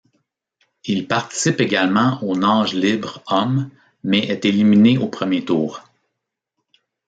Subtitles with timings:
[0.83, 3.69] Il participe également au nage libre hommes
[4.03, 5.83] mais est éliminé au premier tour.